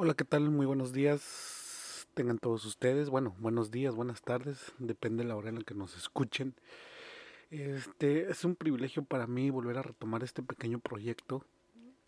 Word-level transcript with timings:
Hola, 0.00 0.14
¿qué 0.14 0.24
tal? 0.24 0.48
Muy 0.48 0.64
buenos 0.64 0.92
días. 0.92 2.06
Tengan 2.14 2.38
todos 2.38 2.64
ustedes. 2.64 3.10
Bueno, 3.10 3.34
buenos 3.40 3.72
días, 3.72 3.96
buenas 3.96 4.22
tardes. 4.22 4.72
Depende 4.78 5.24
de 5.24 5.28
la 5.28 5.34
hora 5.34 5.48
en 5.48 5.56
la 5.56 5.64
que 5.64 5.74
nos 5.74 5.96
escuchen. 5.96 6.54
Este 7.50 8.30
es 8.30 8.44
un 8.44 8.54
privilegio 8.54 9.02
para 9.02 9.26
mí 9.26 9.50
volver 9.50 9.76
a 9.76 9.82
retomar 9.82 10.22
este 10.22 10.40
pequeño 10.40 10.78
proyecto. 10.78 11.44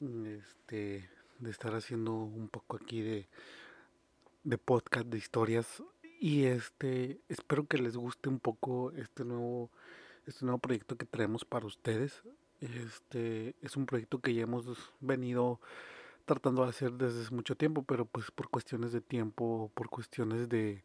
Este 0.00 1.10
de 1.40 1.50
estar 1.50 1.74
haciendo 1.74 2.14
un 2.14 2.48
poco 2.48 2.76
aquí 2.76 3.00
de, 3.00 3.28
de 4.44 4.56
podcast 4.56 5.08
de 5.08 5.18
historias. 5.18 5.82
Y 6.20 6.44
este 6.44 7.20
espero 7.28 7.66
que 7.66 7.78
les 7.78 7.96
guste 7.96 8.28
un 8.28 8.38
poco 8.38 8.92
este 8.92 9.24
nuevo, 9.24 9.68
este 10.26 10.44
nuevo 10.44 10.58
proyecto 10.58 10.94
que 10.94 11.06
traemos 11.06 11.44
para 11.44 11.66
ustedes. 11.66 12.22
Este 12.60 13.56
es 13.60 13.76
un 13.76 13.86
proyecto 13.86 14.20
que 14.20 14.32
ya 14.32 14.42
hemos 14.42 14.92
venido 15.00 15.58
tratando 16.34 16.62
de 16.62 16.68
hacer 16.68 16.92
desde 16.92 17.22
hace 17.22 17.34
mucho 17.34 17.56
tiempo, 17.56 17.82
pero 17.82 18.04
pues 18.04 18.30
por 18.30 18.48
cuestiones 18.50 18.92
de 18.92 19.00
tiempo, 19.00 19.72
por 19.74 19.90
cuestiones 19.90 20.48
de, 20.48 20.84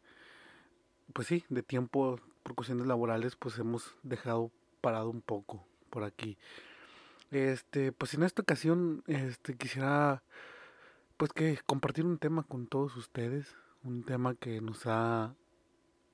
pues 1.12 1.28
sí, 1.28 1.44
de 1.48 1.62
tiempo, 1.62 2.18
por 2.42 2.56
cuestiones 2.56 2.88
laborales, 2.88 3.36
pues 3.36 3.56
hemos 3.60 3.94
dejado 4.02 4.50
parado 4.80 5.08
un 5.08 5.20
poco 5.20 5.64
por 5.88 6.02
aquí. 6.02 6.36
Este, 7.30 7.92
pues 7.92 8.14
en 8.14 8.24
esta 8.24 8.42
ocasión, 8.42 9.04
este, 9.06 9.56
quisiera, 9.56 10.24
pues 11.16 11.32
que 11.32 11.60
compartir 11.64 12.04
un 12.04 12.18
tema 12.18 12.42
con 12.42 12.66
todos 12.66 12.96
ustedes, 12.96 13.54
un 13.84 14.02
tema 14.02 14.34
que 14.34 14.60
nos 14.60 14.82
ha, 14.86 15.36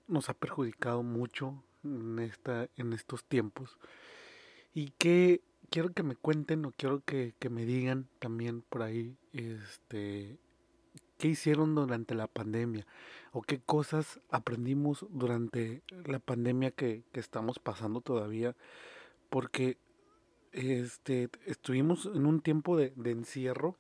nos 0.09 0.29
ha 0.29 0.35
perjudicado 0.35 1.03
mucho 1.03 1.65
en 1.85 2.19
esta, 2.19 2.69
en 2.77 2.93
estos 2.93 3.25
tiempos 3.25 3.79
y 4.75 4.91
que 4.99 5.41
quiero 5.73 5.93
que 5.95 6.03
me 6.03 6.17
cuenten 6.17 6.67
o 6.67 6.73
quiero 6.73 7.03
que, 7.03 7.35
que, 7.39 7.49
me 7.49 7.65
digan 7.65 8.07
también 8.19 8.61
por 8.61 8.83
ahí, 8.83 9.17
este, 9.33 10.39
qué 11.17 11.29
hicieron 11.29 11.75
durante 11.75 12.15
la 12.15 12.27
pandemia 12.27 12.87
o 13.33 13.41
qué 13.41 13.59
cosas 13.59 14.21
aprendimos 14.31 15.07
durante 15.09 15.83
la 16.05 16.19
pandemia 16.19 16.73
que, 16.73 17.05
que 17.11 17.21
estamos 17.21 17.59
pasando 17.59 18.03
todavía, 18.03 18.55
porque 19.31 19.79
este, 20.53 21.31
estuvimos 21.47 22.05
en 22.05 22.27
un 22.27 22.43
tiempo 22.43 22.77
de, 22.77 22.93
de 22.95 23.11
encierro, 23.11 23.79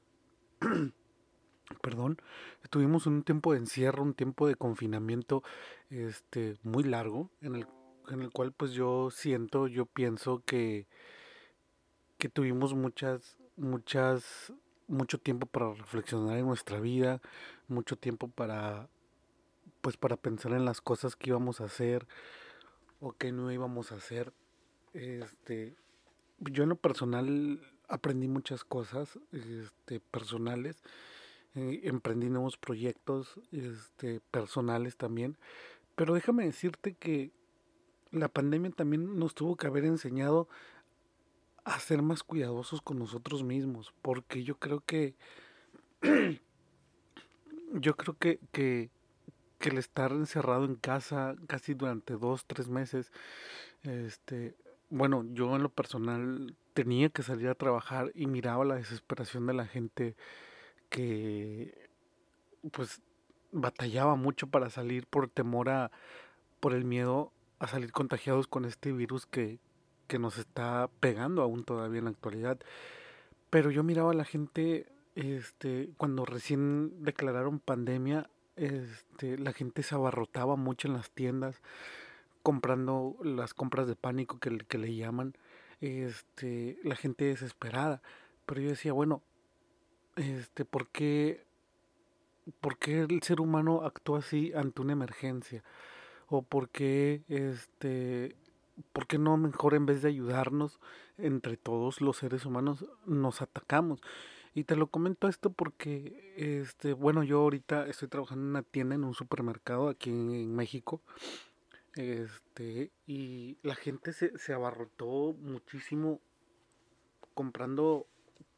perdón, 1.83 2.17
estuvimos 2.65 3.07
en 3.07 3.13
un 3.13 3.23
tiempo 3.23 3.53
de 3.53 3.59
encierro, 3.59 4.03
un 4.03 4.15
tiempo 4.15 4.49
de 4.49 4.57
confinamiento, 4.57 5.43
este, 5.91 6.57
muy 6.63 6.85
largo, 6.85 7.29
en 7.43 7.57
el, 7.57 7.67
en 8.09 8.23
el 8.23 8.31
cual 8.31 8.53
pues 8.53 8.73
yo 8.73 9.11
siento, 9.11 9.67
yo 9.67 9.85
pienso 9.85 10.43
que 10.47 10.87
que 12.23 12.29
tuvimos 12.29 12.73
muchas, 12.73 13.37
muchas, 13.57 14.53
mucho 14.87 15.19
tiempo 15.19 15.45
para 15.45 15.75
reflexionar 15.75 16.39
en 16.39 16.47
nuestra 16.47 16.79
vida, 16.79 17.21
mucho 17.67 17.97
tiempo 17.97 18.29
para, 18.29 18.89
pues 19.81 19.97
para 19.97 20.17
pensar 20.17 20.53
en 20.53 20.65
las 20.65 20.81
cosas 20.81 21.17
que 21.17 21.31
íbamos 21.31 21.61
a 21.61 21.65
hacer 21.65 22.07
o 23.01 23.11
que 23.11 23.33
no 23.33 23.51
íbamos 23.51 23.91
a 23.91 23.97
hacer. 23.97 24.33
Este, 24.93 25.75
yo 26.39 26.63
en 26.63 26.69
lo 26.69 26.77
personal 26.77 27.61
aprendí 27.89 28.29
muchas 28.29 28.63
cosas, 28.63 29.19
este, 29.33 29.99
personales, 29.99 30.77
eh, 31.57 31.81
emprendí 31.83 32.31
nuevos 32.31 32.57
proyectos, 32.57 33.41
este, 33.51 34.21
personales 34.31 34.97
también, 34.97 35.37
pero 35.97 36.15
déjame 36.15 36.45
decirte 36.45 36.95
que 36.95 37.33
la 38.13 38.29
pandemia 38.29 38.71
también 38.71 39.19
nos 39.19 39.35
tuvo 39.35 39.57
que 39.57 39.67
haber 39.67 39.87
enseñado 39.87 40.49
a 41.65 41.79
ser 41.79 42.03
más 42.03 42.23
cuidadosos 42.23 42.81
con 42.81 42.99
nosotros 42.99 43.43
mismos, 43.43 43.93
porque 44.03 44.43
yo 44.43 44.59
creo 44.59 44.81
que 44.81 45.15
yo 47.73 47.97
creo 47.97 48.17
que, 48.19 48.41
que, 48.53 48.91
el 49.61 49.79
estar 49.79 50.11
encerrado 50.11 50.65
en 50.65 50.75
casa 50.75 51.37
casi 51.47 51.75
durante 51.75 52.15
dos, 52.15 52.45
tres 52.47 52.69
meses, 52.69 53.13
este, 53.85 54.57
bueno, 54.91 55.25
yo 55.35 55.55
en 55.55 55.63
lo 55.63 55.69
personal 55.69 56.57
tenía 56.75 57.11
que 57.11 57.23
salir 57.23 57.49
a 57.49 57.55
trabajar 57.55 58.11
y 58.17 58.27
miraba 58.27 58.65
la 58.65 58.75
desesperación 58.75 59.47
de 59.47 59.55
la 59.55 59.67
gente 59.67 60.17
que 60.89 61.89
pues 62.73 63.01
batallaba 63.53 64.17
mucho 64.17 64.49
para 64.49 64.69
salir 64.69 65.07
por 65.07 65.29
temor 65.29 65.69
a, 65.69 65.93
por 66.59 66.75
el 66.75 66.85
miedo 66.85 67.33
a 67.61 67.69
salir 67.69 67.93
contagiados 67.93 68.49
con 68.49 68.65
este 68.65 68.93
virus 68.93 69.27
que, 69.27 69.61
que 70.13 70.19
nos 70.19 70.37
está 70.37 70.91
pegando 71.01 71.41
aún 71.41 71.65
todavía 71.65 72.01
en 72.01 72.05
la 72.05 72.11
actualidad. 72.11 72.59
Pero 73.49 73.71
yo 73.71 73.83
miraba 73.83 74.11
a 74.11 74.15
la 74.15 74.27
gente, 74.27 74.93
este, 75.15 75.89
cuando 75.97 76.27
recién 76.27 77.03
declararon 77.03 77.61
pandemia, 77.61 78.29
este, 78.57 79.39
la 79.39 79.55
gente 79.55 79.83
se 79.83 79.95
abarrotaba 79.95 80.57
mucho 80.57 80.87
en 80.87 80.93
las 80.93 81.11
tiendas, 81.13 81.63
comprando 82.43 83.17
las 83.25 83.55
compras 83.55 83.87
de 83.87 83.97
pánico 83.97 84.39
que, 84.39 84.79
le 84.79 84.95
llaman, 84.95 85.35
este, 85.81 86.79
la 86.85 86.95
gente 86.95 87.25
desesperada. 87.25 88.03
Pero 88.45 88.61
yo 88.61 88.69
decía, 88.69 88.93
bueno, 88.93 89.23
este, 90.17 90.67
¿por 90.67 90.89
qué, 90.89 91.47
¿por 92.61 92.77
qué 92.77 93.01
el 93.01 93.23
ser 93.23 93.41
humano 93.41 93.87
actúa 93.87 94.19
así 94.19 94.53
ante 94.55 94.83
una 94.83 94.93
emergencia? 94.93 95.65
¿O 96.29 96.43
por 96.43 96.69
qué 96.69 97.23
este, 97.29 98.37
¿por 98.93 99.07
qué 99.07 99.19
no 99.19 99.37
mejor 99.37 99.75
en 99.75 99.87
vez 99.87 100.03
de 100.03 100.09
ayudarnos 100.09 100.81
entre 101.19 101.57
todos 101.57 102.01
los 102.01 102.17
seres 102.17 102.45
humanos 102.45 102.85
nos 103.07 103.43
atacamos? 103.43 104.01
Y 104.55 104.65
te 104.65 104.77
lo 104.77 104.89
comento 104.89 105.29
esto 105.29 105.51
porque, 105.51 106.35
este, 106.37 106.93
bueno, 106.93 107.23
yo 107.23 107.41
ahorita 107.41 107.87
estoy 107.87 108.09
trabajando 108.09 108.45
en 108.45 108.51
una 108.51 108.63
tienda, 108.63 108.95
en 108.95 109.05
un 109.05 109.15
supermercado 109.15 109.89
aquí 109.89 110.11
en, 110.11 110.55
México, 110.55 111.01
este, 111.95 112.91
y 113.07 113.57
la 113.63 113.75
gente 113.75 114.13
se, 114.13 114.37
se 114.39 114.53
abarrotó 114.53 115.35
muchísimo 115.41 116.21
comprando 117.35 118.07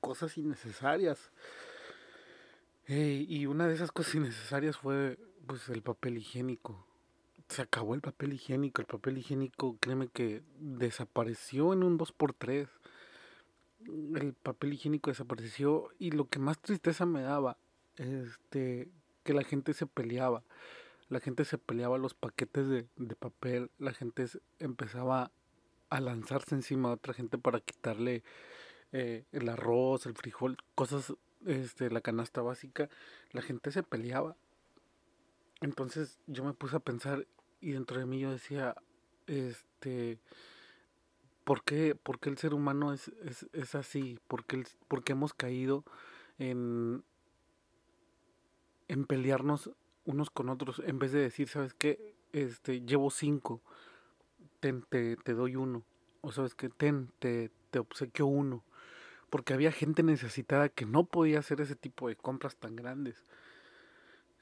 cosas 0.00 0.36
innecesarias. 0.36 1.30
Eh, 2.86 3.24
y 3.28 3.46
una 3.46 3.68
de 3.68 3.74
esas 3.74 3.92
cosas 3.92 4.16
innecesarias 4.16 4.76
fue, 4.76 5.18
pues, 5.46 5.68
el 5.68 5.82
papel 5.82 6.18
higiénico 6.18 6.86
se 7.54 7.62
acabó 7.62 7.94
el 7.94 8.00
papel 8.00 8.32
higiénico. 8.32 8.82
El 8.82 8.86
papel 8.86 9.18
higiénico, 9.18 9.76
créeme 9.78 10.08
que 10.08 10.42
desapareció 10.58 11.72
en 11.72 11.82
un 11.82 11.98
2x3. 11.98 12.68
El 14.16 14.34
papel 14.34 14.74
higiénico 14.74 15.10
desapareció 15.10 15.88
y 15.98 16.10
lo 16.10 16.28
que 16.28 16.38
más 16.38 16.58
tristeza 16.60 17.06
me 17.06 17.22
daba, 17.22 17.58
este, 17.96 18.90
que 19.22 19.34
la 19.34 19.44
gente 19.44 19.74
se 19.74 19.86
peleaba. 19.86 20.42
La 21.08 21.20
gente 21.20 21.44
se 21.44 21.58
peleaba 21.58 21.98
los 21.98 22.14
paquetes 22.14 22.68
de, 22.68 22.86
de 22.96 23.14
papel, 23.14 23.70
la 23.78 23.92
gente 23.92 24.26
empezaba 24.58 25.30
a 25.90 26.00
lanzarse 26.00 26.54
encima 26.54 26.88
de 26.88 26.94
otra 26.94 27.14
gente 27.14 27.36
para 27.38 27.60
quitarle 27.60 28.24
eh, 28.92 29.24
el 29.32 29.48
arroz, 29.48 30.06
el 30.06 30.14
frijol, 30.14 30.56
cosas, 30.74 31.14
este, 31.46 31.90
la 31.90 32.00
canasta 32.00 32.42
básica. 32.42 32.88
La 33.32 33.42
gente 33.42 33.70
se 33.70 33.82
peleaba 33.82 34.36
entonces 35.64 36.18
yo 36.26 36.44
me 36.44 36.52
puse 36.52 36.76
a 36.76 36.80
pensar 36.80 37.26
y 37.64 37.72
dentro 37.72 37.98
de 37.98 38.04
mí 38.04 38.20
yo 38.20 38.30
decía, 38.30 38.76
este, 39.26 40.18
¿por 41.44 41.64
qué, 41.64 41.94
por 41.94 42.20
qué 42.20 42.28
el 42.28 42.36
ser 42.36 42.52
humano 42.52 42.92
es, 42.92 43.08
es, 43.24 43.46
es 43.54 43.74
así? 43.74 44.18
¿Por 44.28 44.44
qué, 44.44 44.64
¿Por 44.86 45.02
qué, 45.02 45.12
hemos 45.12 45.32
caído 45.32 45.82
en, 46.38 47.02
en 48.88 49.06
pelearnos 49.06 49.70
unos 50.04 50.28
con 50.28 50.50
otros 50.50 50.82
en 50.84 50.98
vez 50.98 51.12
de 51.12 51.20
decir, 51.20 51.48
¿sabes 51.48 51.72
qué? 51.72 52.14
Este, 52.34 52.82
llevo 52.82 53.10
cinco, 53.10 53.62
ten, 54.60 54.82
te, 54.82 55.16
te 55.16 55.32
doy 55.32 55.56
uno. 55.56 55.84
O 56.20 56.32
sabes 56.32 56.54
que 56.54 56.68
ten, 56.68 57.12
te, 57.18 57.50
te 57.70 57.78
obsequio 57.78 58.26
uno. 58.26 58.62
Porque 59.30 59.54
había 59.54 59.72
gente 59.72 60.02
necesitada 60.02 60.68
que 60.68 60.84
no 60.84 61.04
podía 61.04 61.38
hacer 61.38 61.62
ese 61.62 61.76
tipo 61.76 62.08
de 62.08 62.16
compras 62.16 62.56
tan 62.56 62.76
grandes 62.76 63.24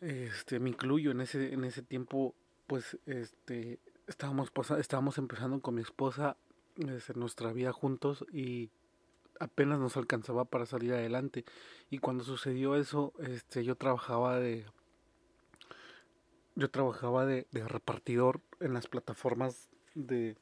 este 0.03 0.59
me 0.59 0.71
incluyo 0.71 1.13
en 1.13 1.21
ese 1.21 1.53
en 1.53 1.65
ese 1.65 1.81
tiempo 1.81 2.35
pues 2.73 2.97
este 3.05 3.81
estábamos 4.07 4.51
estábamos 4.79 5.19
empezando 5.19 5.61
con 5.61 5.75
mi 5.75 5.83
esposa 5.83 6.39
este, 6.77 7.13
nuestra 7.13 7.53
vida 7.53 7.71
juntos 7.71 8.25
y 8.33 8.71
apenas 9.39 9.79
nos 9.79 9.99
alcanzaba 9.99 10.47
para 10.47 10.65
salir 10.65 10.95
adelante. 10.95 11.45
Y 11.91 11.99
cuando 11.99 12.25
sucedió 12.25 12.75
eso 12.77 13.13
este 13.19 13.63
yo 13.63 13.75
trabajaba 13.77 14.39
de 14.39 14.65
yo 16.55 16.71
trabajaba 16.71 17.27
de, 17.27 17.47
de 17.51 17.69
repartidor 17.69 18.41
en 18.59 18.73
las 18.73 18.87
plataformas 18.87 19.69
de 19.95 20.39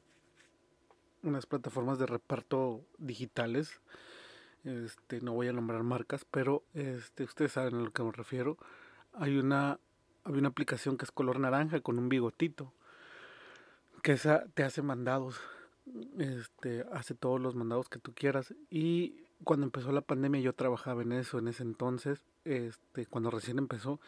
unas 1.23 1.45
plataformas 1.45 1.99
de 1.99 2.05
reparto 2.05 2.85
digitales. 2.97 3.81
Este 4.63 5.19
no 5.19 5.33
voy 5.33 5.49
a 5.49 5.51
nombrar 5.51 5.83
marcas 5.83 6.23
pero 6.23 6.63
este 6.73 7.25
ustedes 7.25 7.51
saben 7.51 7.75
a 7.75 7.81
lo 7.81 7.91
que 7.91 8.03
me 8.03 8.13
refiero. 8.13 8.57
Hay 9.11 9.37
una, 9.37 9.81
hay 10.23 10.33
una 10.33 10.49
aplicación 10.49 10.97
que 10.97 11.05
es 11.05 11.11
color 11.11 11.39
naranja 11.39 11.81
con 11.81 11.97
un 11.97 12.09
bigotito, 12.09 12.73
que 14.03 14.13
esa 14.13 14.45
te 14.53 14.63
hace 14.63 14.81
mandados, 14.81 15.39
este, 16.17 16.85
hace 16.91 17.13
todos 17.13 17.39
los 17.39 17.55
mandados 17.55 17.89
que 17.89 17.99
tú 17.99 18.13
quieras. 18.13 18.53
Y 18.69 19.23
cuando 19.43 19.65
empezó 19.65 19.91
la 19.91 20.01
pandemia 20.01 20.41
yo 20.41 20.53
trabajaba 20.53 21.01
en 21.01 21.11
eso 21.13 21.39
en 21.39 21.47
ese 21.47 21.63
entonces 21.63 22.23
este, 22.45 23.05
cuando 23.05 23.31
recién 23.31 23.57
empezó, 23.57 23.99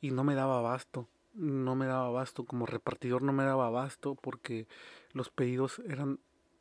y 0.00 0.10
no 0.10 0.24
me 0.24 0.34
daba 0.34 0.58
abasto, 0.58 1.08
no 1.34 1.74
me 1.74 1.86
daba 1.86 2.06
abasto, 2.06 2.44
como 2.44 2.66
repartidor 2.66 3.22
no 3.22 3.32
me 3.32 3.44
daba 3.44 3.66
abasto 3.66 4.14
porque 4.14 4.66
los 5.12 5.30
pedidos 5.30 5.80
eran 5.86 6.18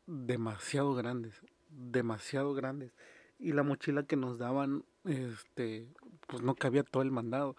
demasiado 0.07 0.93
grandes, 0.93 1.41
demasiado 1.69 2.53
grandes, 2.53 2.93
y 3.39 3.53
la 3.53 3.63
mochila 3.63 4.03
que 4.03 4.15
nos 4.15 4.37
daban, 4.37 4.85
este, 5.03 5.87
pues 6.27 6.41
no 6.41 6.55
cabía 6.55 6.83
todo 6.83 7.03
el 7.03 7.11
mandado. 7.11 7.55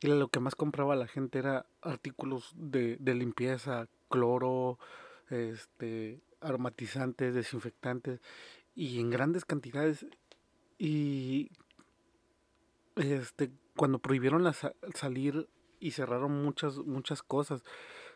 Y 0.00 0.08
lo 0.08 0.28
que 0.28 0.40
más 0.40 0.54
compraba 0.54 0.96
la 0.96 1.06
gente 1.06 1.38
era 1.38 1.66
artículos 1.80 2.52
de, 2.56 2.96
de 3.00 3.14
limpieza, 3.14 3.88
cloro, 4.08 4.78
este, 5.30 6.20
aromatizantes, 6.40 7.34
desinfectantes 7.34 8.20
y 8.74 9.00
en 9.00 9.10
grandes 9.10 9.44
cantidades. 9.44 10.06
Y 10.78 11.50
este, 12.96 13.50
cuando 13.76 13.98
prohibieron 13.98 14.44
la 14.44 14.54
salir 14.94 15.48
y 15.80 15.92
cerraron 15.92 16.32
muchas, 16.42 16.78
muchas 16.78 17.22
cosas, 17.22 17.62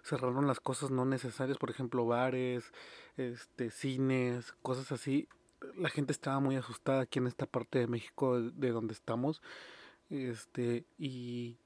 cerraron 0.02 0.46
las 0.46 0.60
cosas 0.60 0.90
no 0.90 1.04
necesarias, 1.04 1.58
por 1.58 1.70
ejemplo, 1.70 2.06
bares, 2.06 2.72
este, 3.16 3.70
cines, 3.70 4.52
cosas 4.62 4.92
así. 4.92 5.28
La 5.76 5.88
gente 5.88 6.12
estaba 6.12 6.38
muy 6.40 6.56
asustada 6.56 7.02
aquí 7.02 7.18
en 7.18 7.26
esta 7.26 7.46
parte 7.46 7.80
de 7.80 7.88
México 7.88 8.40
de, 8.40 8.70
donde 8.70 8.94
estamos. 8.94 9.42
Este, 10.08 10.86
y, 10.96 11.58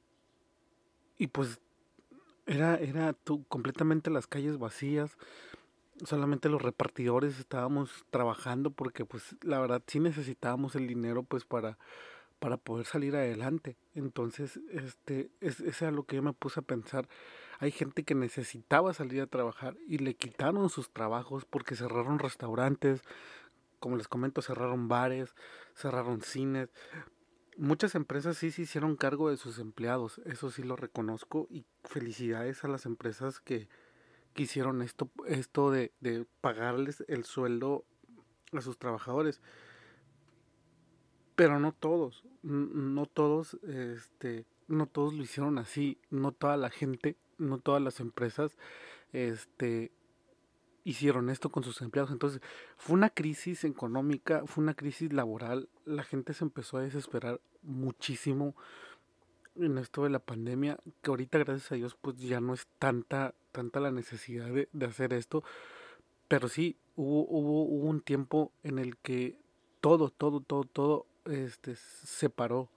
y 1.22 1.28
pues 1.28 1.60
era, 2.46 2.74
era 2.76 3.14
completamente 3.48 4.10
las 4.10 4.26
calles 4.26 4.58
vacías 4.58 5.16
solamente 6.04 6.48
los 6.48 6.60
repartidores 6.60 7.38
estábamos 7.38 8.04
trabajando 8.10 8.70
porque 8.70 9.04
pues 9.04 9.36
la 9.42 9.60
verdad 9.60 9.82
sí 9.86 10.00
necesitábamos 10.00 10.74
el 10.74 10.88
dinero 10.88 11.22
pues 11.22 11.44
para 11.44 11.78
para 12.40 12.56
poder 12.56 12.86
salir 12.86 13.14
adelante. 13.14 13.76
Entonces, 13.94 14.58
este 14.72 15.30
es, 15.40 15.60
es 15.60 15.80
a 15.82 15.92
lo 15.92 16.02
que 16.02 16.16
yo 16.16 16.22
me 16.22 16.32
puse 16.32 16.58
a 16.58 16.64
pensar. 16.64 17.06
Hay 17.60 17.70
gente 17.70 18.02
que 18.02 18.16
necesitaba 18.16 18.92
salir 18.92 19.22
a 19.22 19.28
trabajar 19.28 19.76
y 19.86 19.98
le 19.98 20.16
quitaron 20.16 20.68
sus 20.68 20.90
trabajos 20.90 21.44
porque 21.44 21.76
cerraron 21.76 22.18
restaurantes, 22.18 23.02
como 23.78 23.96
les 23.96 24.08
comento, 24.08 24.42
cerraron 24.42 24.88
bares, 24.88 25.36
cerraron 25.76 26.20
cines. 26.20 26.70
Muchas 27.58 27.94
empresas 27.94 28.38
sí 28.38 28.50
se 28.50 28.62
hicieron 28.62 28.96
cargo 28.96 29.28
de 29.28 29.36
sus 29.36 29.58
empleados, 29.58 30.20
eso 30.24 30.50
sí 30.50 30.62
lo 30.62 30.74
reconozco 30.74 31.46
y 31.50 31.64
felicidades 31.84 32.64
a 32.64 32.68
las 32.68 32.86
empresas 32.86 33.40
que, 33.40 33.68
que 34.32 34.44
hicieron 34.44 34.80
esto, 34.80 35.10
esto 35.26 35.70
de, 35.70 35.92
de 36.00 36.26
pagarles 36.40 37.04
el 37.08 37.24
sueldo 37.24 37.84
a 38.52 38.60
sus 38.62 38.78
trabajadores. 38.78 39.40
Pero 41.34 41.58
no 41.58 41.72
todos, 41.72 42.24
no 42.42 43.06
todos, 43.06 43.54
este, 43.64 44.46
no 44.68 44.86
todos 44.86 45.14
lo 45.14 45.22
hicieron 45.22 45.58
así, 45.58 45.98
no 46.10 46.32
toda 46.32 46.56
la 46.56 46.70
gente, 46.70 47.16
no 47.38 47.58
todas 47.58 47.82
las 47.82 48.00
empresas, 48.00 48.56
este, 49.12 49.92
hicieron 50.84 51.30
esto 51.30 51.50
con 51.50 51.64
sus 51.64 51.80
empleados. 51.82 52.10
Entonces, 52.10 52.40
fue 52.76 52.94
una 52.94 53.10
crisis 53.10 53.64
económica, 53.64 54.42
fue 54.46 54.62
una 54.62 54.74
crisis 54.74 55.12
laboral, 55.12 55.68
la 55.84 56.02
gente 56.02 56.34
se 56.34 56.44
empezó 56.44 56.78
a 56.78 56.82
desesperar 56.82 57.40
muchísimo 57.62 58.54
en 59.56 59.78
esto 59.78 60.04
de 60.04 60.10
la 60.10 60.18
pandemia, 60.18 60.78
que 61.02 61.10
ahorita 61.10 61.38
gracias 61.38 61.72
a 61.72 61.74
Dios 61.74 61.96
pues 62.00 62.16
ya 62.18 62.40
no 62.40 62.54
es 62.54 62.66
tanta 62.78 63.34
tanta 63.52 63.78
la 63.80 63.92
necesidad 63.92 64.48
de, 64.50 64.86
hacer 64.86 65.12
esto, 65.12 65.44
pero 66.26 66.48
sí 66.48 66.76
hubo, 66.96 67.24
hubo, 67.28 67.62
hubo, 67.64 67.88
un 67.88 68.00
tiempo 68.00 68.50
en 68.64 68.78
el 68.78 68.96
que 68.96 69.36
todo, 69.80 70.10
todo, 70.10 70.40
todo, 70.40 70.64
todo 70.64 71.06
este, 71.26 71.76
se 71.76 72.30
paró. 72.30 72.68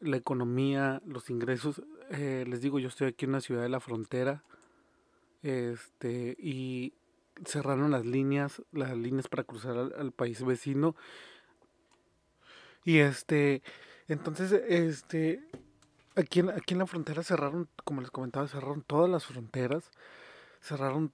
La 0.00 0.16
economía, 0.16 1.00
los 1.06 1.30
ingresos. 1.30 1.82
Eh, 2.10 2.44
les 2.48 2.60
digo, 2.60 2.80
yo 2.80 2.88
estoy 2.88 3.06
aquí 3.06 3.24
en 3.24 3.30
una 3.30 3.40
ciudad 3.40 3.62
de 3.62 3.68
la 3.68 3.78
frontera. 3.78 4.42
Este, 5.42 6.36
y 6.38 6.92
cerraron 7.44 7.90
las 7.90 8.04
líneas, 8.04 8.62
las 8.72 8.96
líneas 8.96 9.28
para 9.28 9.44
cruzar 9.44 9.76
al, 9.76 10.12
país 10.12 10.44
vecino. 10.44 10.96
Y 12.84 12.98
este, 12.98 13.62
entonces, 14.08 14.52
este, 14.52 15.48
aquí 16.16 16.40
en, 16.40 16.50
aquí 16.50 16.74
en 16.74 16.78
la 16.78 16.86
frontera 16.86 17.22
cerraron, 17.22 17.68
como 17.84 18.00
les 18.00 18.10
comentaba, 18.10 18.48
cerraron 18.48 18.82
todas 18.82 19.10
las 19.10 19.24
fronteras, 19.24 19.90
cerraron 20.60 21.12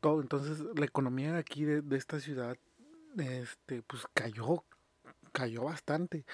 todo. 0.00 0.20
Entonces 0.20 0.60
la 0.76 0.84
economía 0.84 1.36
aquí, 1.36 1.64
de, 1.64 1.82
de 1.82 1.96
esta 1.96 2.20
ciudad, 2.20 2.56
este, 3.16 3.82
pues 3.82 4.06
cayó, 4.14 4.64
cayó 5.32 5.64
bastante. 5.64 6.24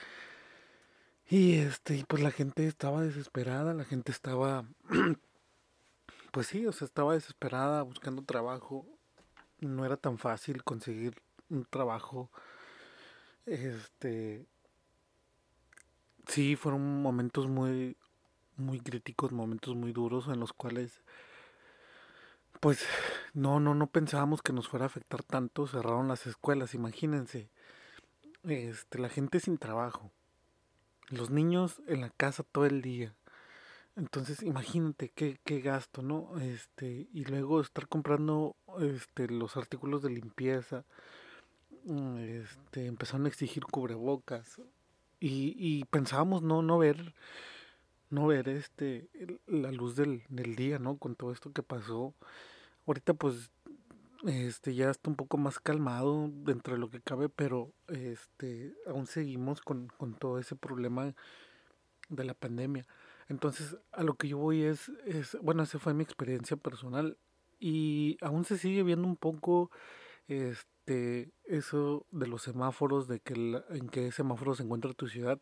Y 1.28 1.54
este, 1.54 2.04
pues 2.06 2.22
la 2.22 2.30
gente 2.30 2.66
estaba 2.66 3.02
desesperada, 3.02 3.72
la 3.74 3.84
gente 3.84 4.12
estaba, 4.12 4.66
pues 6.32 6.46
sí, 6.48 6.66
o 6.66 6.72
sea, 6.72 6.86
estaba 6.86 7.14
desesperada 7.14 7.82
buscando 7.82 8.22
trabajo. 8.22 8.86
No 9.60 9.84
era 9.84 9.96
tan 9.96 10.18
fácil 10.18 10.62
conseguir 10.64 11.20
un 11.50 11.64
trabajo. 11.64 12.30
Este, 13.46 14.46
sí 16.26 16.56
fueron 16.56 17.02
momentos 17.02 17.48
muy 17.48 17.96
muy 18.56 18.80
críticos, 18.80 19.32
momentos 19.32 19.74
muy 19.74 19.92
duros 19.92 20.28
en 20.28 20.38
los 20.38 20.52
cuales 20.52 21.02
pues 22.60 22.86
no 23.32 23.58
no 23.60 23.74
no 23.74 23.88
pensábamos 23.88 24.42
que 24.42 24.52
nos 24.52 24.68
fuera 24.68 24.84
a 24.84 24.86
afectar 24.86 25.22
tanto, 25.22 25.66
cerraron 25.66 26.08
las 26.08 26.26
escuelas, 26.26 26.74
imagínense. 26.74 27.50
Este, 28.44 28.98
la 28.98 29.08
gente 29.08 29.40
sin 29.40 29.58
trabajo. 29.58 30.10
Los 31.08 31.30
niños 31.30 31.80
en 31.86 32.00
la 32.00 32.10
casa 32.10 32.42
todo 32.42 32.66
el 32.66 32.82
día. 32.82 33.14
Entonces, 33.96 34.42
imagínate 34.42 35.10
qué, 35.10 35.38
qué 35.44 35.60
gasto, 35.60 36.02
¿no? 36.02 36.38
Este, 36.40 37.08
y 37.12 37.24
luego 37.24 37.60
estar 37.60 37.86
comprando 37.88 38.56
este 38.80 39.28
los 39.28 39.56
artículos 39.56 40.02
de 40.02 40.10
limpieza. 40.10 40.84
Mm, 41.84 42.18
este, 42.18 42.86
empezaron 42.86 43.26
a 43.26 43.28
exigir 43.28 43.64
cubrebocas, 43.64 44.60
y, 45.26 45.84
pensábamos 45.86 46.42
no, 46.42 46.60
no 46.60 46.76
ver, 46.76 47.14
no 48.10 48.26
ver 48.26 48.48
este, 48.48 49.08
la 49.46 49.72
luz 49.72 49.96
del, 49.96 50.22
del 50.28 50.54
día, 50.54 50.78
¿no? 50.78 50.98
Con 50.98 51.16
todo 51.16 51.32
esto 51.32 51.52
que 51.52 51.62
pasó. 51.62 52.14
Ahorita 52.86 53.14
pues 53.14 53.50
este 54.26 54.74
ya 54.74 54.90
está 54.90 55.08
un 55.10 55.16
poco 55.16 55.38
más 55.38 55.58
calmado 55.58 56.30
dentro 56.30 56.74
de 56.74 56.80
lo 56.80 56.90
que 56.90 57.00
cabe, 57.00 57.28
pero 57.30 57.72
este 57.88 58.74
aún 58.86 59.06
seguimos 59.06 59.62
con, 59.62 59.88
con 59.96 60.14
todo 60.14 60.38
ese 60.38 60.56
problema 60.56 61.14
de 62.10 62.24
la 62.24 62.34
pandemia. 62.34 62.86
Entonces, 63.28 63.76
a 63.92 64.02
lo 64.02 64.14
que 64.14 64.28
yo 64.28 64.38
voy 64.38 64.62
es, 64.62 64.88
es, 65.06 65.36
bueno, 65.42 65.62
esa 65.62 65.78
fue 65.78 65.94
mi 65.94 66.02
experiencia 66.02 66.56
personal 66.56 67.16
y 67.58 68.18
aún 68.20 68.44
se 68.44 68.58
sigue 68.58 68.82
viendo 68.82 69.06
un 69.06 69.16
poco 69.16 69.70
este 70.28 71.32
eso 71.44 72.06
de 72.10 72.26
los 72.26 72.42
semáforos, 72.42 73.08
de 73.08 73.20
que 73.20 73.34
en 73.70 73.88
qué 73.88 74.12
semáforo 74.12 74.54
se 74.54 74.62
encuentra 74.64 74.92
tu 74.92 75.08
ciudad, 75.08 75.38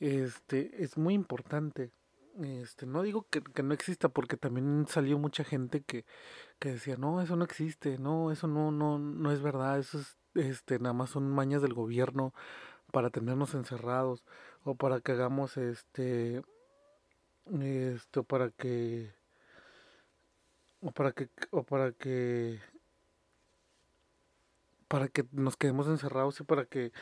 este, 0.00 0.82
es 0.82 0.96
muy 0.96 1.14
importante. 1.14 1.90
Este, 2.40 2.86
no 2.86 3.02
digo 3.02 3.26
que, 3.28 3.42
no 3.62 3.74
exista, 3.74 4.08
porque 4.08 4.36
también 4.36 4.86
salió 4.88 5.18
mucha 5.18 5.42
gente 5.42 5.82
que, 5.82 6.04
que 6.60 6.70
decía, 6.72 6.96
no, 6.96 7.20
eso 7.20 7.34
no 7.34 7.44
existe, 7.44 7.98
no, 7.98 8.30
eso 8.30 8.46
no, 8.46 8.70
no, 8.70 8.98
no 8.98 9.32
es 9.32 9.42
verdad, 9.42 9.78
eso 9.80 9.98
es, 9.98 10.16
este, 10.34 10.78
nada 10.78 10.92
más 10.92 11.10
son 11.10 11.28
mañas 11.30 11.62
del 11.62 11.74
gobierno 11.74 12.32
para 12.92 13.10
tenernos 13.10 13.54
encerrados, 13.54 14.24
o 14.62 14.76
para 14.76 15.00
que 15.00 15.12
hagamos 15.12 15.56
este, 15.56 16.42
esto, 17.62 18.24
para 18.24 18.50
que, 18.50 19.12
o 20.80 20.92
para 20.92 21.12
que, 21.12 21.28
o 21.50 21.62
para 21.64 21.92
que 21.92 22.60
para 24.88 25.08
que 25.08 25.26
nos 25.32 25.56
quedemos 25.56 25.86
encerrados 25.86 26.40
y 26.40 26.44
para 26.44 26.64
que 26.64 26.92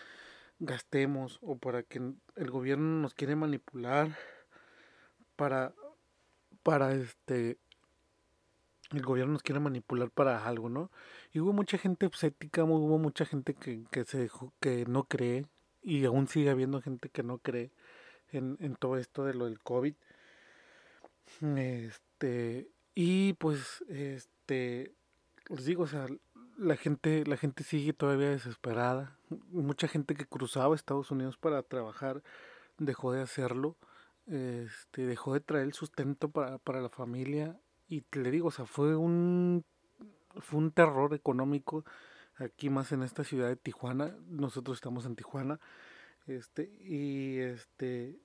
gastemos 0.58 1.38
o 1.42 1.56
para 1.56 1.82
que 1.82 1.98
el 2.34 2.50
gobierno 2.50 3.00
nos 3.00 3.14
quiere 3.14 3.36
manipular 3.36 4.16
para 5.36 5.72
para 6.62 6.92
este 6.94 7.58
el 8.92 9.02
gobierno 9.02 9.32
nos 9.32 9.42
quiere 9.42 9.58
manipular 9.58 10.10
para 10.10 10.46
algo, 10.46 10.68
¿no? 10.68 10.92
Y 11.32 11.40
hubo 11.40 11.52
mucha 11.52 11.76
gente 11.76 12.06
escéptica, 12.06 12.62
hubo 12.62 12.98
mucha 12.98 13.24
gente 13.24 13.54
que, 13.54 13.84
que 13.90 14.04
se 14.04 14.30
que 14.60 14.84
no 14.86 15.04
cree 15.04 15.46
y 15.82 16.04
aún 16.04 16.28
sigue 16.28 16.50
habiendo 16.50 16.80
gente 16.80 17.08
que 17.08 17.22
no 17.22 17.38
cree 17.38 17.72
en, 18.30 18.56
en 18.60 18.76
todo 18.76 18.96
esto 18.96 19.24
de 19.24 19.34
lo 19.34 19.46
del 19.46 19.58
COVID. 19.60 19.94
Este, 21.40 22.70
y 22.94 23.34
pues 23.34 23.84
este 23.88 24.94
les 25.48 25.64
digo, 25.64 25.84
o 25.84 25.86
sea, 25.86 26.06
la 26.58 26.76
gente, 26.76 27.24
la 27.26 27.36
gente 27.36 27.62
sigue 27.62 27.92
todavía 27.92 28.30
desesperada. 28.30 29.18
Mucha 29.50 29.88
gente 29.88 30.14
que 30.14 30.26
cruzaba 30.26 30.74
Estados 30.74 31.10
Unidos 31.10 31.36
para 31.36 31.62
trabajar 31.62 32.22
dejó 32.78 33.12
de 33.12 33.22
hacerlo. 33.22 33.76
Este, 34.26 35.06
dejó 35.06 35.34
de 35.34 35.40
traer 35.40 35.64
el 35.64 35.72
sustento 35.72 36.30
para, 36.30 36.58
para 36.58 36.80
la 36.80 36.88
familia. 36.88 37.60
Y 37.88 38.04
le 38.12 38.30
digo, 38.30 38.48
o 38.48 38.52
sea, 38.52 38.66
fue 38.66 38.96
un 38.96 39.64
fue 40.40 40.58
un 40.58 40.70
terror 40.70 41.14
económico 41.14 41.84
aquí 42.36 42.68
más 42.68 42.92
en 42.92 43.02
esta 43.02 43.24
ciudad 43.24 43.48
de 43.48 43.56
Tijuana. 43.56 44.16
Nosotros 44.26 44.78
estamos 44.78 45.06
en 45.06 45.16
Tijuana. 45.16 45.60
Este, 46.26 46.64
y 46.82 47.38
este 47.38 48.18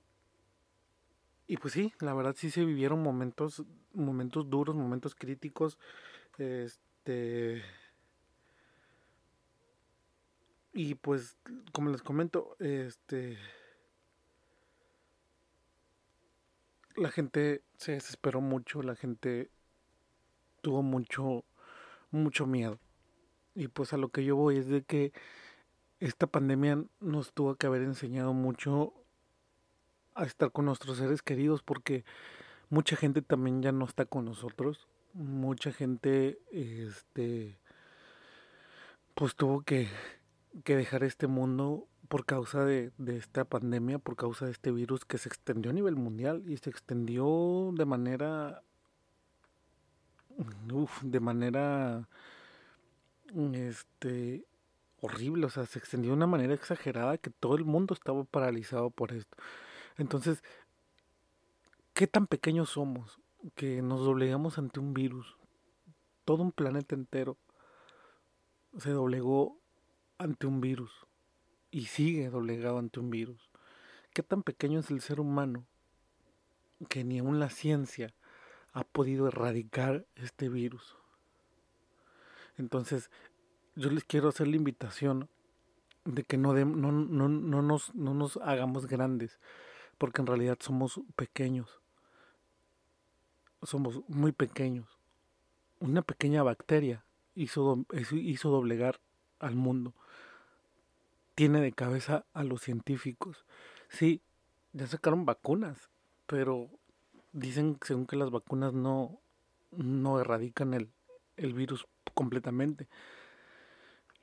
y 1.46 1.56
pues 1.56 1.74
sí, 1.74 1.92
la 2.00 2.14
verdad 2.14 2.34
sí 2.36 2.50
se 2.50 2.64
vivieron 2.64 3.02
momentos, 3.02 3.64
momentos 3.92 4.48
duros, 4.48 4.74
momentos 4.74 5.14
críticos. 5.14 5.78
Este. 6.38 7.62
Y 10.72 10.94
pues, 10.94 11.36
como 11.72 11.90
les 11.90 12.02
comento, 12.02 12.56
este. 12.58 13.38
La 16.96 17.10
gente 17.10 17.62
se 17.76 17.92
desesperó 17.92 18.40
mucho, 18.40 18.82
la 18.82 18.94
gente 18.94 19.50
tuvo 20.60 20.82
mucho, 20.82 21.44
mucho 22.10 22.46
miedo. 22.46 22.78
Y 23.54 23.68
pues 23.68 23.92
a 23.92 23.96
lo 23.96 24.10
que 24.10 24.24
yo 24.24 24.36
voy 24.36 24.58
es 24.58 24.68
de 24.68 24.82
que 24.82 25.12
esta 26.00 26.26
pandemia 26.26 26.82
nos 27.00 27.32
tuvo 27.32 27.56
que 27.56 27.66
haber 27.66 27.82
enseñado 27.82 28.32
mucho 28.32 28.92
a 30.14 30.24
estar 30.24 30.52
con 30.52 30.66
nuestros 30.66 30.98
seres 30.98 31.22
queridos 31.22 31.62
porque 31.62 32.04
mucha 32.70 32.96
gente 32.96 33.22
también 33.22 33.62
ya 33.62 33.72
no 33.72 33.84
está 33.84 34.04
con 34.04 34.24
nosotros. 34.24 34.88
Mucha 35.14 35.72
gente 35.72 36.38
este 36.50 37.58
pues 39.14 39.36
tuvo 39.36 39.62
que, 39.62 39.88
que 40.64 40.76
dejar 40.76 41.04
este 41.04 41.26
mundo 41.26 41.86
por 42.08 42.24
causa 42.24 42.64
de, 42.64 42.92
de, 42.98 43.16
esta 43.16 43.44
pandemia, 43.44 43.98
por 43.98 44.16
causa 44.16 44.46
de 44.46 44.52
este 44.52 44.70
virus 44.70 45.04
que 45.04 45.18
se 45.18 45.28
extendió 45.28 45.70
a 45.70 45.74
nivel 45.74 45.96
mundial 45.96 46.42
y 46.46 46.56
se 46.56 46.70
extendió 46.70 47.72
de 47.74 47.84
manera 47.84 48.62
de 51.02 51.20
manera 51.20 52.08
este 53.54 54.44
horrible, 55.00 55.46
o 55.46 55.50
sea, 55.50 55.66
se 55.66 55.78
extendió 55.78 56.10
de 56.10 56.16
una 56.16 56.26
manera 56.26 56.54
exagerada 56.54 57.18
que 57.18 57.30
todo 57.30 57.56
el 57.56 57.64
mundo 57.64 57.94
estaba 57.94 58.24
paralizado 58.24 58.90
por 58.90 59.12
esto. 59.12 59.36
Entonces, 59.98 60.42
¿qué 61.94 62.06
tan 62.06 62.26
pequeños 62.26 62.70
somos 62.70 63.20
que 63.54 63.82
nos 63.82 64.00
doblegamos 64.04 64.58
ante 64.58 64.80
un 64.80 64.94
virus? 64.94 65.36
Todo 66.24 66.42
un 66.42 66.52
planeta 66.52 66.94
entero 66.94 67.36
se 68.78 68.90
doblegó 68.90 69.58
ante 70.18 70.46
un 70.46 70.60
virus 70.60 71.06
y 71.70 71.86
sigue 71.86 72.30
doblegado 72.30 72.78
ante 72.78 73.00
un 73.00 73.10
virus. 73.10 73.50
¿Qué 74.14 74.22
tan 74.22 74.42
pequeño 74.42 74.80
es 74.80 74.90
el 74.90 75.00
ser 75.00 75.20
humano 75.20 75.66
que 76.88 77.04
ni 77.04 77.18
aun 77.18 77.40
la 77.40 77.50
ciencia 77.50 78.14
ha 78.72 78.84
podido 78.84 79.28
erradicar 79.28 80.06
este 80.16 80.48
virus? 80.48 80.96
Entonces, 82.56 83.10
yo 83.74 83.90
les 83.90 84.04
quiero 84.04 84.28
hacer 84.28 84.48
la 84.48 84.56
invitación 84.56 85.28
de 86.04 86.24
que 86.24 86.36
no, 86.36 86.52
de, 86.52 86.64
no, 86.64 86.92
no, 86.92 87.28
no, 87.28 87.62
nos, 87.62 87.94
no 87.94 88.12
nos 88.12 88.36
hagamos 88.38 88.86
grandes, 88.86 89.38
porque 90.02 90.20
en 90.20 90.26
realidad 90.26 90.58
somos 90.58 91.00
pequeños. 91.14 91.80
Somos 93.62 94.00
muy 94.08 94.32
pequeños. 94.32 94.98
Una 95.78 96.02
pequeña 96.02 96.42
bacteria 96.42 97.04
hizo, 97.36 97.86
hizo 98.10 98.50
doblegar 98.50 98.98
al 99.38 99.54
mundo. 99.54 99.94
Tiene 101.36 101.60
de 101.60 101.70
cabeza 101.70 102.24
a 102.32 102.42
los 102.42 102.62
científicos. 102.62 103.46
Sí, 103.90 104.22
ya 104.72 104.88
sacaron 104.88 105.24
vacunas, 105.24 105.88
pero 106.26 106.68
dicen 107.30 107.78
según 107.86 108.08
que 108.08 108.16
las 108.16 108.32
vacunas 108.32 108.72
no, 108.72 109.20
no 109.70 110.18
erradican 110.18 110.74
el, 110.74 110.90
el 111.36 111.54
virus 111.54 111.86
completamente. 112.12 112.88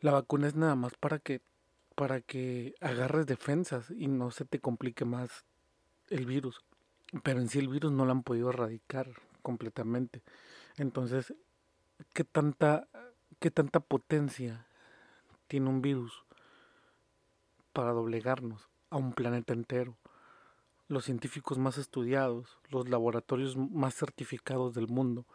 La 0.02 0.12
vacuna 0.12 0.50
es 0.50 0.56
nada 0.56 0.76
más 0.76 0.96
para 0.96 1.20
que 1.20 1.40
para 1.96 2.20
que 2.20 2.76
agarres 2.82 3.28
defensas 3.28 3.92
y 3.92 4.08
no 4.08 4.32
se 4.32 4.44
te 4.44 4.60
complique 4.60 5.06
más 5.06 5.46
el 6.10 6.26
virus. 6.26 6.62
Pero 7.24 7.40
en 7.40 7.50
sí 7.50 7.60
el 7.60 7.70
virus 7.70 7.92
no 7.92 8.06
lo 8.06 8.12
han 8.12 8.24
podido 8.24 8.50
erradicar 8.50 9.12
completamente. 9.42 10.22
Entonces, 10.78 11.34
¿qué 12.14 12.24
tanta, 12.24 12.88
qué 13.40 13.52
tanta 13.52 13.80
potencia 13.80 14.68
tiene 15.48 15.70
un 15.70 15.82
virus 15.82 16.24
para 17.74 17.92
doblegarnos 17.92 18.70
a 18.90 18.98
un 18.98 19.14
planeta 19.14 19.54
entero? 19.54 19.98
Los 20.88 21.06
científicos 21.06 21.58
más 21.58 21.78
estudiados, 21.78 22.58
los 22.70 22.90
laboratorios 22.90 23.58
más 23.58 23.96
certificados 23.96 24.74
del 24.74 24.88
mundo, 24.88 25.26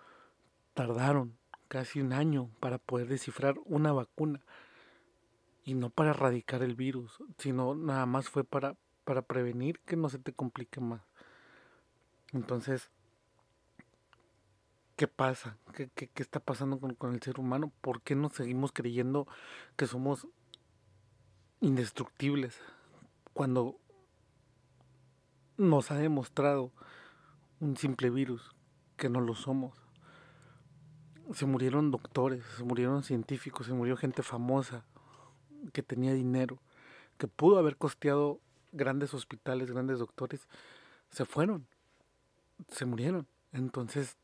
tardaron 0.75 1.37
casi 1.69 2.01
un 2.01 2.13
año 2.13 2.51
para 2.61 2.79
poder 2.79 3.09
descifrar 3.09 3.57
una 3.65 3.93
vacuna. 3.93 4.41
Y 5.65 5.75
no 5.75 5.91
para 5.91 6.11
erradicar 6.11 6.63
el 6.63 6.75
virus, 6.75 7.19
sino 7.39 7.75
nada 7.75 8.05
más 8.05 8.29
fue 8.29 8.45
para 8.45 8.77
para 9.05 9.23
prevenir 9.23 9.81
que 9.81 9.97
no 9.97 10.09
se 10.09 10.19
te 10.19 10.33
complique 10.33 10.81
más. 10.81 11.03
Entonces, 12.33 12.91
¿qué 14.97 15.07
pasa? 15.07 15.57
¿Qué, 15.75 15.89
qué, 15.95 16.09
qué 16.09 16.23
está 16.23 16.41
pasando 16.41 16.81
con, 16.81 16.95
con, 16.95 17.15
el 17.15 17.23
ser 17.23 17.39
humano? 17.39 17.73
¿Por 17.81 18.03
qué 18.03 18.15
nos 18.15 18.33
seguimos 18.33 18.73
creyendo 18.73 19.29
que 19.77 19.87
somos 19.87 20.27
indestructibles 21.61 22.59
cuando 23.33 23.79
nos 25.57 25.91
ha 25.91 25.97
demostrado 25.97 26.73
un 27.61 27.77
simple 27.77 28.11
virus 28.11 28.55
que 28.97 29.09
no 29.09 29.21
lo 29.21 29.35
somos? 29.35 29.79
Se 31.33 31.47
murieron 31.47 31.91
doctores, 31.91 32.45
se 32.57 32.65
murieron 32.65 33.03
científicos, 33.03 33.67
se 33.67 33.73
murió 33.73 33.97
gente 33.97 34.23
famosa 34.23 34.85
que 35.73 35.83
tenía 35.83 36.13
dinero, 36.13 36.59
que 37.17 37.29
pudo 37.29 37.59
haber 37.59 37.77
costeado 37.77 38.41
grandes 38.75 39.15
hospitales, 39.15 39.71
grandes 39.71 39.99
doctores, 39.99 40.49
se 41.11 41.25
fueron, 41.25 41.67
se 42.69 42.85
murieron. 42.85 43.27
Entonces, 43.53 44.17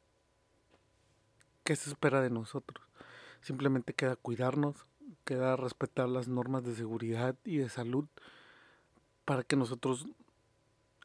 ¿qué 1.65 1.77
se 1.77 1.91
espera 1.91 2.21
de 2.21 2.31
nosotros? 2.31 2.87
Simplemente 3.41 3.95
queda 3.95 4.17
cuidarnos, 4.17 4.87
queda 5.25 5.57
respetar 5.57 6.09
las 6.09 6.29
normas 6.29 6.65
de 6.65 6.75
seguridad 6.75 7.37
y 7.45 7.59
de 7.59 7.69
salud 7.69 8.07
para 9.25 9.45
que 9.45 9.57
nosotros 9.57 10.07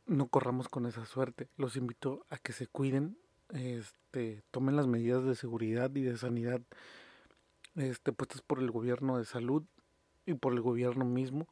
no 0.08 0.28
corramos 0.28 0.68
con 0.68 0.86
esa 0.86 1.06
suerte. 1.06 1.50
Los 1.58 1.76
invito 1.76 2.26
a 2.30 2.38
que 2.38 2.54
se 2.54 2.68
cuiden, 2.68 3.18
este, 3.50 4.44
tomen 4.52 4.76
las 4.76 4.88
medidas 4.88 5.24
de 5.24 5.36
seguridad 5.36 5.94
y 5.96 6.02
de 6.02 6.18
sanidad 6.18 6.62
este, 7.76 8.12
puestas 8.12 8.42
por 8.42 8.60
el 8.60 8.72
gobierno 8.72 9.18
de 9.18 9.26
salud 9.26 9.64
y 10.26 10.34
por 10.34 10.54
el 10.54 10.62
gobierno 10.62 11.06
mismo. 11.06 11.48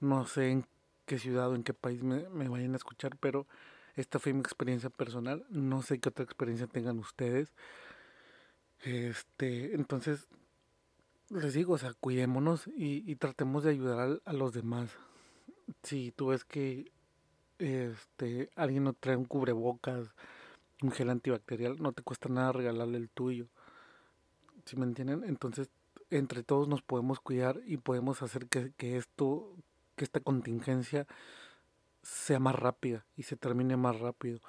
No 0.00 0.26
sé 0.26 0.50
en 0.50 0.66
qué 1.06 1.18
ciudad 1.18 1.50
o 1.50 1.54
en 1.54 1.62
qué 1.62 1.72
país 1.72 2.02
me, 2.02 2.28
me 2.28 2.48
vayan 2.48 2.74
a 2.74 2.76
escuchar, 2.76 3.16
pero 3.18 3.46
esta 3.96 4.18
fue 4.18 4.34
mi 4.34 4.40
experiencia 4.40 4.90
personal. 4.90 5.46
No 5.48 5.82
sé 5.82 5.98
qué 5.98 6.10
otra 6.10 6.24
experiencia 6.24 6.66
tengan 6.66 6.98
ustedes. 6.98 7.52
Este, 8.82 9.74
entonces, 9.74 10.28
les 11.30 11.54
digo, 11.54 11.74
o 11.74 11.78
sea, 11.78 11.94
cuidémonos 11.94 12.66
y, 12.68 13.10
y 13.10 13.16
tratemos 13.16 13.64
de 13.64 13.70
ayudar 13.70 14.20
a, 14.24 14.30
a, 14.30 14.32
los 14.34 14.52
demás. 14.52 14.90
Si 15.82 16.12
tú 16.12 16.28
ves 16.28 16.44
que 16.44 16.92
este 17.58 18.50
alguien 18.54 18.84
no 18.84 18.92
trae 18.92 19.16
un 19.16 19.24
cubrebocas, 19.24 20.14
un 20.82 20.92
gel 20.92 21.10
antibacterial, 21.10 21.80
no 21.80 21.92
te 21.92 22.02
cuesta 22.02 22.28
nada 22.28 22.52
regalarle 22.52 22.98
el 22.98 23.08
tuyo. 23.08 23.48
¿Sí 24.66 24.76
me 24.76 24.84
entienden? 24.84 25.24
Entonces, 25.24 25.70
entre 26.10 26.42
todos 26.42 26.68
nos 26.68 26.82
podemos 26.82 27.18
cuidar 27.18 27.60
y 27.66 27.78
podemos 27.78 28.22
hacer 28.22 28.46
que, 28.46 28.72
que 28.76 28.96
esto 28.96 29.56
que 29.96 30.04
esta 30.04 30.20
contingencia 30.20 31.06
sea 32.02 32.38
más 32.38 32.54
rápida 32.54 33.04
y 33.16 33.24
se 33.24 33.36
termine 33.36 33.76
más 33.76 33.98
rápido. 33.98 34.40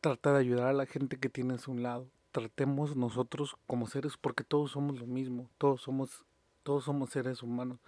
Trata 0.00 0.32
de 0.32 0.40
ayudar 0.40 0.68
a 0.68 0.72
la 0.72 0.86
gente 0.86 1.18
que 1.18 1.28
tienes 1.28 1.66
a 1.66 1.70
un 1.70 1.82
lado. 1.82 2.08
Tratemos 2.32 2.96
nosotros 2.96 3.56
como 3.66 3.86
seres, 3.86 4.16
porque 4.16 4.44
todos 4.44 4.72
somos 4.72 5.00
lo 5.00 5.06
mismo, 5.06 5.50
todos 5.58 5.82
somos, 5.82 6.24
todos 6.62 6.84
somos 6.84 7.10
seres 7.10 7.42
humanos. 7.42 7.78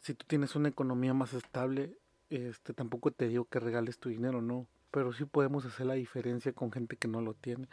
Si 0.00 0.14
tú 0.14 0.24
tienes 0.26 0.56
una 0.56 0.68
economía 0.68 1.14
más 1.14 1.32
estable, 1.32 1.96
este 2.28 2.74
tampoco 2.74 3.12
te 3.12 3.28
digo 3.28 3.44
que 3.46 3.60
regales 3.60 3.98
tu 3.98 4.08
dinero, 4.08 4.42
no, 4.42 4.66
pero 4.90 5.12
sí 5.12 5.24
podemos 5.24 5.64
hacer 5.64 5.86
la 5.86 5.94
diferencia 5.94 6.52
con 6.52 6.72
gente 6.72 6.96
que 6.96 7.08
no 7.08 7.20
lo 7.20 7.34
tiene. 7.34 7.68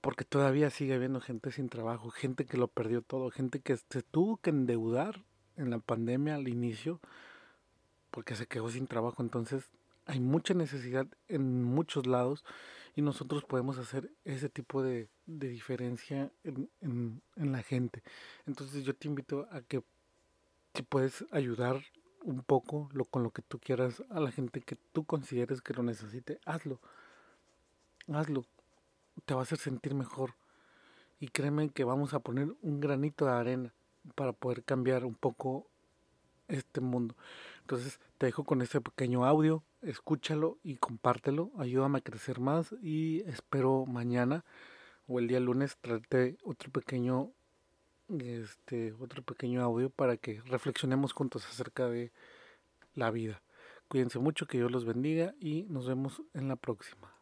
Porque 0.00 0.24
todavía 0.24 0.68
sigue 0.70 0.94
habiendo 0.94 1.20
gente 1.20 1.50
sin 1.50 1.68
trabajo, 1.68 2.10
gente 2.10 2.44
que 2.44 2.58
lo 2.58 2.68
perdió 2.68 3.00
todo, 3.00 3.30
gente 3.30 3.60
que 3.60 3.76
se 3.76 4.02
tuvo 4.02 4.36
que 4.36 4.50
endeudar 4.50 5.24
en 5.56 5.70
la 5.70 5.78
pandemia 5.78 6.34
al 6.34 6.48
inicio 6.48 7.00
porque 8.10 8.36
se 8.36 8.46
quedó 8.46 8.70
sin 8.70 8.86
trabajo. 8.86 9.22
Entonces 9.22 9.70
hay 10.06 10.20
mucha 10.20 10.54
necesidad 10.54 11.06
en 11.28 11.64
muchos 11.64 12.06
lados 12.06 12.44
y 12.94 13.02
nosotros 13.02 13.44
podemos 13.44 13.78
hacer 13.78 14.10
ese 14.24 14.48
tipo 14.48 14.82
de, 14.82 15.08
de 15.26 15.48
diferencia 15.48 16.30
en, 16.44 16.70
en, 16.80 17.22
en, 17.36 17.52
la 17.52 17.62
gente. 17.62 18.02
Entonces 18.46 18.84
yo 18.84 18.94
te 18.94 19.08
invito 19.08 19.48
a 19.50 19.62
que 19.62 19.82
si 20.74 20.82
puedes 20.82 21.24
ayudar 21.32 21.82
un 22.22 22.42
poco 22.42 22.88
lo, 22.92 23.04
con 23.04 23.22
lo 23.22 23.30
que 23.30 23.42
tú 23.42 23.58
quieras 23.58 24.02
a 24.10 24.20
la 24.20 24.30
gente 24.30 24.60
que 24.60 24.76
tú 24.92 25.04
consideres 25.04 25.60
que 25.60 25.74
lo 25.74 25.82
necesite, 25.82 26.38
hazlo. 26.44 26.80
Hazlo. 28.06 28.44
Te 29.24 29.34
va 29.34 29.40
a 29.40 29.42
hacer 29.42 29.58
sentir 29.58 29.94
mejor. 29.94 30.34
Y 31.20 31.28
créeme 31.28 31.70
que 31.70 31.84
vamos 31.84 32.14
a 32.14 32.20
poner 32.20 32.54
un 32.62 32.80
granito 32.80 33.24
de 33.24 33.32
arena 33.32 33.74
para 34.14 34.32
poder 34.32 34.64
cambiar 34.64 35.04
un 35.04 35.14
poco 35.14 35.66
este 36.48 36.80
mundo. 36.80 37.16
Entonces 37.60 38.00
te 38.18 38.26
dejo 38.26 38.44
con 38.44 38.62
este 38.62 38.80
pequeño 38.80 39.24
audio, 39.24 39.62
escúchalo 39.82 40.58
y 40.62 40.76
compártelo, 40.76 41.50
ayúdame 41.58 41.98
a 41.98 42.02
crecer 42.02 42.40
más 42.40 42.74
y 42.82 43.22
espero 43.26 43.86
mañana 43.86 44.44
o 45.06 45.18
el 45.18 45.28
día 45.28 45.40
lunes 45.40 45.76
traerte 45.80 46.38
otro 46.44 46.70
pequeño 46.70 47.30
este 48.18 48.92
otro 49.00 49.22
pequeño 49.22 49.62
audio 49.62 49.88
para 49.88 50.18
que 50.18 50.42
reflexionemos 50.42 51.12
juntos 51.12 51.46
acerca 51.46 51.88
de 51.88 52.12
la 52.94 53.10
vida. 53.10 53.42
Cuídense 53.88 54.18
mucho, 54.18 54.46
que 54.46 54.58
Dios 54.58 54.70
los 54.70 54.84
bendiga 54.84 55.34
y 55.40 55.64
nos 55.68 55.86
vemos 55.86 56.22
en 56.34 56.48
la 56.48 56.56
próxima. 56.56 57.13